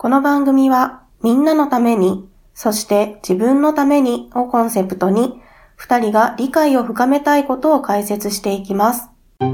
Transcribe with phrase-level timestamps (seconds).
[0.00, 5.42] この番組はみんなのために、そして自分のためにをコンセプトに、
[5.74, 9.10] 二人が理解を深めたいことを解説していきます。
[9.40, 9.46] こ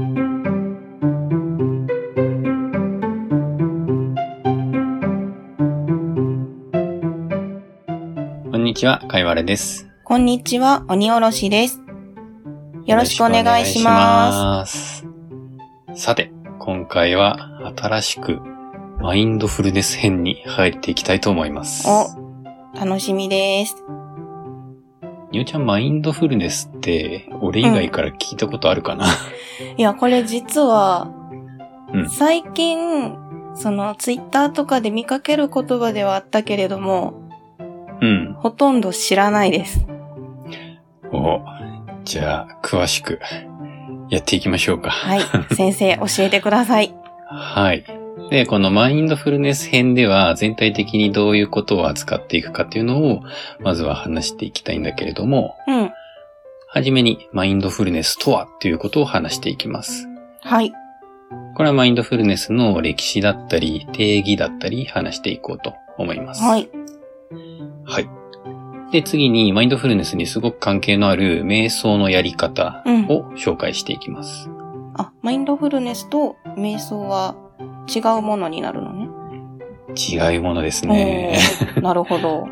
[8.59, 9.87] んにちは、かいわれです。
[10.03, 11.81] こんにちは、鬼おろしです。
[12.85, 15.03] よろしくお願いします。
[15.95, 16.03] す。
[16.03, 18.54] さて、今回は新しく
[19.05, 21.87] マインドフルネス編に入っていきたいと思います。
[21.87, 22.07] お、
[22.73, 23.75] 楽しみです。
[25.29, 29.05] におちゃん、マインドフルネスって、俺以外から聞いたことあるかな、
[29.77, 31.11] いや、これ実は、
[31.93, 33.15] うん最近、
[33.53, 37.13] そのツイッターとかで見かける言葉ではあったけれども、
[38.01, 39.85] うん、ほとんど知らないです。
[41.11, 41.41] お、
[42.05, 43.19] じゃあ、詳しく
[44.09, 44.89] やっていきましょうか。
[44.89, 45.21] はい。
[45.53, 46.95] 先生、教えてください。
[47.29, 48.04] はい。
[48.29, 53.21] で、このマインドフルネス編では全体的にどういうことを扱っていくかっていうのを、
[53.59, 55.91] まずは話していきたいんだけれども、うん。
[56.67, 60.07] はじめにマインドフルネスとはっていうことを話していきます。
[60.41, 60.73] はい。
[61.55, 66.43] これはマインドフルネスの歴史だったり、定義だったり話していこうと思います。
[66.43, 66.69] はい。
[67.85, 68.09] はい。
[68.91, 73.05] で、次にマインドフルネスにすごく関係のある瞑想のやり方うん。
[73.05, 74.49] を紹介していきます。
[74.95, 77.35] あ、マインドフルネスと瞑想は
[77.93, 79.09] 違うものになるのね。
[79.95, 81.37] 違うものですね。
[81.81, 82.47] なるほど。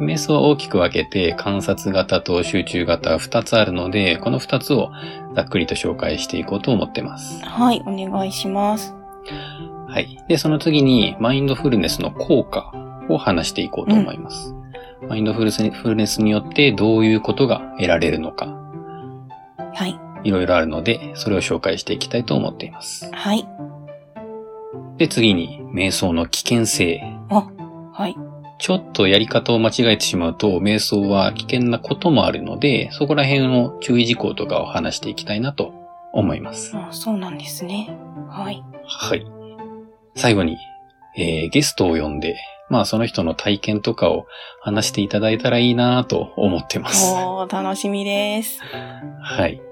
[0.00, 4.90] 瞑想は大きく分けて観察型と集中型2つあるので、この2つを
[5.34, 7.44] ざっくりと紹介していこうと思ってます。
[7.44, 8.94] はい、お願いします。
[9.88, 10.18] はい。
[10.26, 12.72] で、その次にマインドフルネスの効果
[13.10, 14.54] を話していこうと思います。
[15.06, 18.46] マインドフルネスによってどういうことが得られるのか、
[19.74, 20.00] はい。
[20.24, 23.10] いろいろあるので、それを紹介していきたいと思っています。
[23.12, 23.46] はい。
[25.00, 27.00] で、次に瞑想の危険性。
[27.30, 27.48] あ、
[27.94, 28.16] はい。
[28.58, 35.72] ちょっとやり方を間違えてしまうと、瞑想は危険なこともあるので、そこら辺の注意事項とかを話していきたいなと
[36.12, 36.76] 思います。
[36.76, 37.96] あそうなんですね。
[38.28, 38.62] はい。
[38.84, 39.24] はい。
[40.16, 40.58] 最後に、
[41.16, 42.36] えーゲストを呼んで、
[42.68, 44.26] まあその人の体験とかを
[44.60, 47.10] 話していただいたらいいなと思ってます。
[47.14, 48.60] おー、楽しみです。
[49.22, 49.62] はい。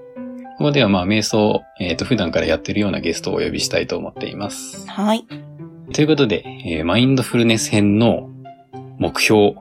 [0.59, 4.85] ここではまあ瞑想、えっ、と普段からやってるようなゲストをお呼びしたいと思っています。
[4.89, 5.25] はい。
[5.93, 8.29] ということで、えーマインドフルネス編の
[8.97, 9.53] 目標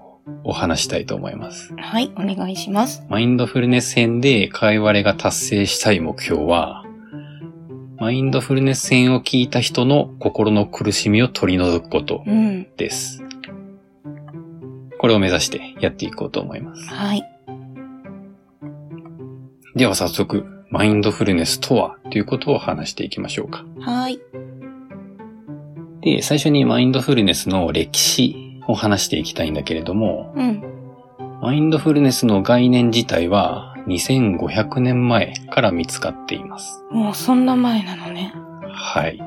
[0.43, 1.73] を話したいと思います。
[1.77, 3.05] はい、お願いします。
[3.09, 6.85] マインドフルネス編で会話れが達成したい目標は、
[7.99, 12.67] マインドフルネス編を聞いた人の心の苦しみを取り除くことうん。
[12.77, 13.23] です。
[14.99, 16.89] これを目指してやっていこうと思います。
[16.89, 17.23] はい。
[19.77, 23.65] では早速、マインドフルネスとはということを話していきましょうか。
[23.81, 24.19] はい。
[26.03, 30.63] で、最初にマインドフルネスの歴史を話していきたいんだけれども、うん。
[31.41, 36.83] マインドフルネスの概念自体は2500年前から見つかっています。
[36.91, 38.33] もうそんな前なのね。
[38.71, 39.19] はい。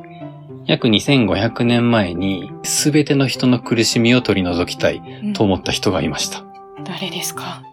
[0.65, 6.43] 約2500年前に全ての人の苦しみを取り除きたいうんと思った人がいました。
[6.85, 7.63] 誰ですか？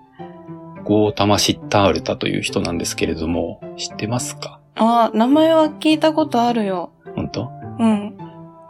[0.89, 4.59] ゴータマ・シッタールタという人なんですけれども、知ってますか？
[4.77, 6.93] あー、名前は聞いたことあるよ。
[7.15, 7.51] 本当？
[7.79, 8.17] うん。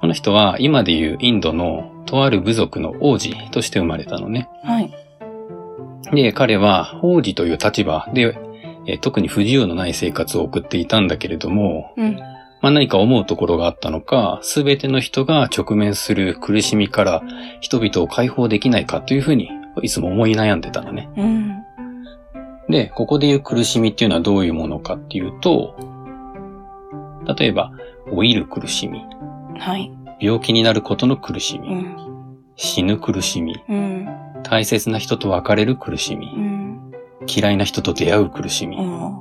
[0.01, 4.49] この人は今でいうインドのとある部族の王子として生まれたのね。
[4.65, 4.93] はい。
[6.13, 8.37] で、彼は王子という立場で、
[8.87, 12.17] えー特に不自由のない生活を送っていたんだけれども、うん。
[12.61, 17.23] まあ、何か思うところがあったのか、すべての人が直面する苦しみから
[17.61, 19.49] 人々を解放できないかというふうに
[19.83, 21.09] いつも思い悩んでたのね。
[21.17, 21.65] うん。
[22.69, 25.75] で、ここでいう苦しみっていうのはどういうものかっていうと、
[27.39, 27.73] 例えば、
[28.11, 29.03] 老いる苦しみ、
[29.59, 29.91] はい。
[30.21, 31.97] 病気になることの苦しみ、うん。
[32.57, 34.09] 死ぬ苦しみ、うん。
[34.43, 36.93] 大切な人と別れる苦しみう、ん。
[37.27, 39.19] 嫌いな人と出会う苦しみ、うん。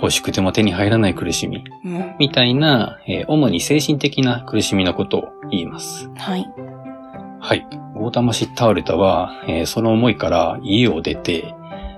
[0.00, 2.14] 欲しくても手に入らない苦しみ、うん。
[2.18, 6.10] みたいな、えー主に精神的な苦しみのことを言います。
[6.16, 6.46] はい。
[7.40, 7.66] はい。
[7.94, 11.54] ゴータマ・シッタールタは、えーその思いから家を出て、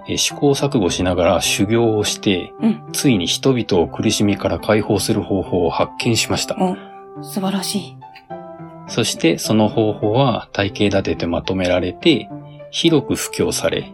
[0.08, 2.82] えー試行錯誤しながら修行をして、うん。
[2.93, 6.56] ついに人々を苦しみから解放する方法を発見しました。
[6.58, 6.76] お、
[7.22, 7.96] 素晴らしい。
[8.88, 12.28] そしてその方法は体系立ててまとめられて、
[12.70, 13.93] 広く布教され、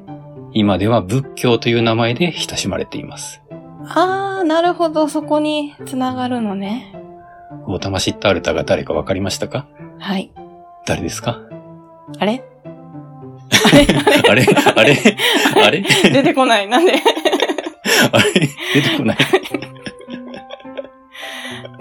[0.52, 3.42] 今では仏教という名前で親しまれています。
[3.82, 6.94] あー、なるほど、そこにつながるのね。
[7.66, 9.66] ゴータマ・シッタールタが誰かわかりましたか？
[9.98, 10.32] はい。
[10.86, 11.42] 誰ですか？
[12.18, 12.42] あれ？
[14.28, 14.44] あれ
[14.76, 14.96] あれ
[15.64, 15.82] あれ？
[16.12, 16.68] 出てこない。
[16.68, 16.94] なんで？
[18.12, 18.32] あれ？
[18.74, 19.16] 出てこない。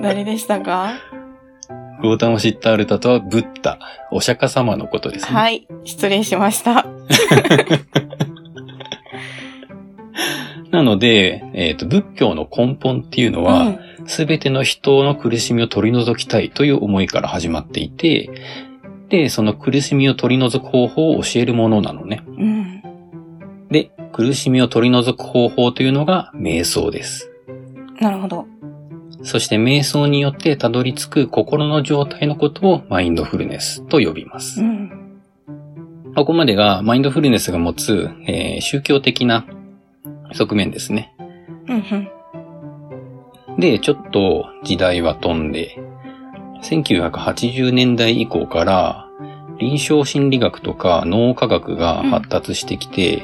[0.01, 0.93] 誰でしたか？
[2.01, 3.79] ゴータマ・シッタールタとはブッダ、
[4.11, 5.31] お釈迦様のことですね。
[5.31, 5.67] はい。
[5.83, 6.85] 失礼しました。
[10.69, 13.79] なので、えっ、と、仏教の根本っていうのうは、ん。
[14.05, 18.31] すべての人の苦しみを取り除きたいという思いから始まっていて、で、
[19.29, 22.23] その苦しみを取り除く方法を教えるものなのね。
[22.27, 22.83] うん。
[23.69, 27.31] で、苦しみを取り除く方法というのが瞑想です。
[27.99, 28.45] なるほど。
[29.23, 34.63] そして瞑想によってたどり着く心の状態のことをマインドフルネスと呼びますう。
[34.63, 35.21] ん。
[36.15, 39.45] ここまでがマインドフルネスが持つ、えー宗教的な
[40.33, 41.15] 側面ですね。
[41.67, 41.73] う
[43.55, 43.59] ん。
[43.59, 45.79] で、ちょっと時代は飛んで、
[46.69, 49.07] 1980年代以降から
[49.59, 53.23] 臨床心理学とか脳科学が発達してきて、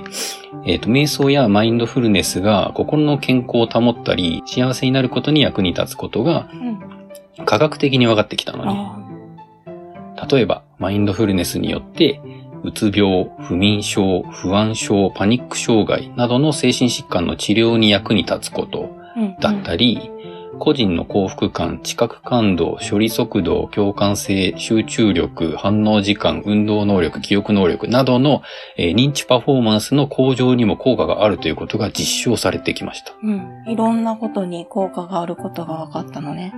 [0.66, 7.46] えっ、と、瞑想やマインドフルネスが心の健康を保ったり、幸せになることに役に立つことがうん。
[7.46, 8.72] 科学的に分かってきたのね。
[8.72, 12.22] あ例えば、マインドフルネスによって、
[12.64, 19.36] うつ病、不眠症、不安症、パニック障害などの精神疾患の治療に役に立つことーうん。
[19.40, 20.12] だったり、
[20.60, 28.42] 個人の幸福感、知覚感度、処理速度、共感性、集中力、反応時間、運動能力、記憶能力などの、
[28.78, 33.14] えー認知パフォーマンスの向上にも効果があるということが実証されてきました。
[33.22, 33.64] うん。
[33.68, 36.54] いろんなことに効果があることが分かったのね。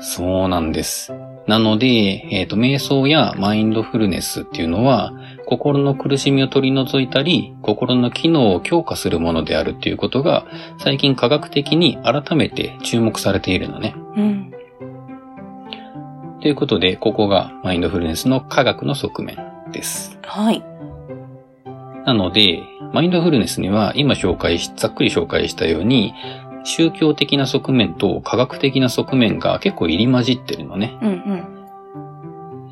[0.00, 1.12] そうなんです。
[1.48, 5.14] なので、えっ、と、瞑想やマインドフルネスっていうのは、
[5.46, 10.46] 心の苦しみを取り除いたり、心の機能を強化するものであるっていうことが、
[10.78, 13.94] 最近科学的に改めて注目されているのね。
[14.14, 14.52] うん。
[16.42, 19.38] ということで、ここがマインドフルネスの科学の側面
[19.72, 20.18] です。
[20.22, 20.62] はい。
[22.04, 22.62] なので、
[22.92, 26.12] マインドフルネスには今紹介し、ざっくり紹介したように、
[26.64, 30.96] 宗教的な側面と科学的な側面が結構入り混じってるのね。
[31.00, 31.37] うんうん。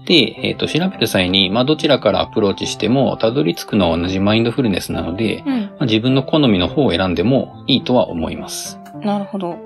[0.06, 5.60] で、えっ、と、調べる際に、まあ、どちらからアプローチしても、たどり着くのは同じマインドフルネスなので、うん。
[5.62, 8.78] まあ、自分の好みの方を選んでもいいとは思います。
[9.02, 9.58] なるほど。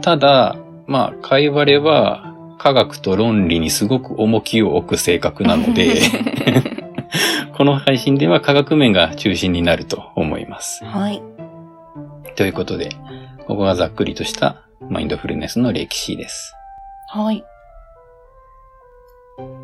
[0.00, 0.56] ただ、
[0.86, 6.00] まあ、会話では、科学と論理にすごく重きを置く性格なので、
[7.56, 10.82] この配信では科学面が中心になると思います。
[10.84, 11.22] はい。
[12.36, 12.90] ということで、
[13.46, 16.54] ここがざっくりとしたマインドフルネスの歴史です。
[17.08, 17.44] はい。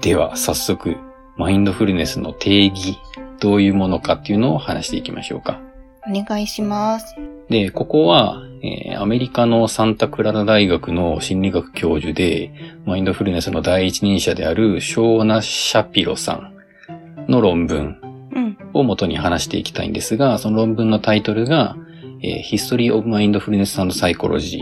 [0.03, 0.97] では、早速、
[1.37, 2.99] マインドフルネスの定義、
[3.41, 5.61] どういうものかっていうのを話していきましょうか。
[6.09, 7.15] お願いします。
[7.49, 12.53] で、ここは、えーアメリカのサンタクララ大学の心理学教授で、
[12.85, 17.97] マインドフルネスの第一人者であるショーナ・シャピロさんの論文
[18.35, 18.59] うん。
[18.73, 21.77] を元に話していきたいんですが、その論文のタイトルが、
[22.23, 24.59] えー History of Mindfulness and Psychology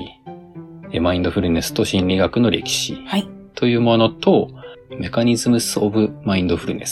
[0.92, 3.26] えーマインドフルネスと心理学の歴史はい。
[3.54, 4.50] というものと、
[4.90, 6.90] Mechanisms of Mindfulness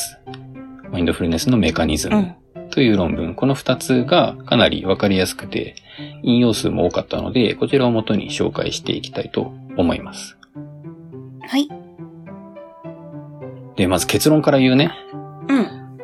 [0.90, 2.70] マインドフルネスのメカニズムうん。
[2.70, 5.74] という論文、この二つがかなりわかりやすくて、
[6.22, 10.36] 引用数も多かったので、こちらを元に紹介していきたいと思います。
[11.42, 11.68] はい。
[13.76, 14.92] で、まず結論から言うね。
[15.48, 15.98] うん。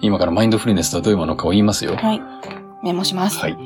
[0.00, 1.96] 今からマインドフルネスとはどういうものかを言いますよ。
[1.96, 2.20] はい。
[2.82, 3.38] メモします。
[3.38, 3.56] はい。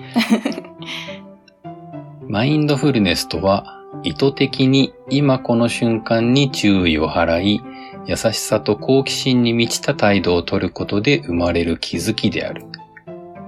[2.28, 3.74] マインドフルネスとは、
[4.05, 7.62] 意図的に今この瞬間に注意を払い、
[8.06, 12.67] 優しさと好奇心に満ちた態度を取ることで生まれる気づきである。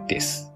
[0.08, 0.52] です。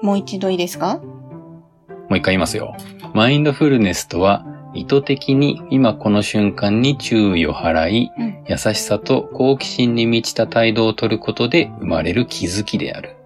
[0.00, 0.98] もう一度いいですか？
[0.98, 2.76] もう一回言いますよ。
[3.14, 8.44] マインドフルネスとは、意図的に今この瞬間に注意を払い、うん。
[8.48, 13.16] 優しさと好奇心に満ちた態度を取ることで生まれる気づきである。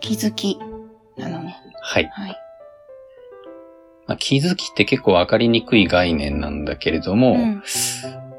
[0.00, 0.58] 気づき。
[1.16, 1.56] なのね。
[1.82, 2.08] はい。
[2.12, 2.36] はい。
[4.10, 7.62] まあ、気づきって結構わかりにくい概念なんだけれども、うん。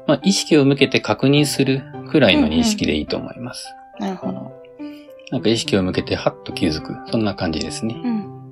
[0.06, 3.74] まあ、意識を向けて確認するくらいの認識でいいと思います。
[3.98, 4.52] なるほど。
[5.30, 6.94] なんか意識を向けてハッと気づく。
[7.10, 7.94] そんな感じですね。
[7.94, 8.50] うん。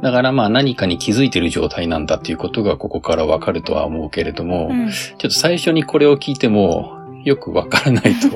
[0.00, 4.90] だからまあ何かに気づいてる状態なんだっていうことがここからわかるとは思うけれども、うん。
[4.92, 8.28] ちょっと最初にこれを聞いてもよくわからないと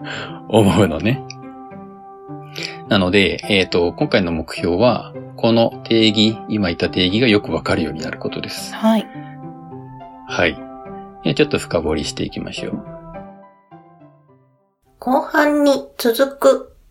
[0.48, 1.20] 思うのね。
[2.88, 5.12] なので、えっ、と、今回の目標は、
[5.44, 8.74] この定義、今言った定義がよくわかるようになることです。
[8.74, 9.06] はい。
[10.26, 11.34] はい。
[11.34, 12.82] ちょっと深掘りしていきましょう。
[15.00, 16.73] 後半に続く。